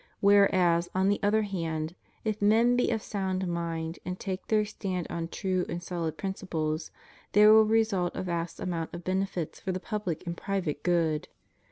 [0.19, 1.93] Whereas, on the other hand,
[2.25, 6.89] if men be of sound mind and take their stand on true and solid principles,
[7.33, 11.27] there will result a vast amount of benefits for the public and private good.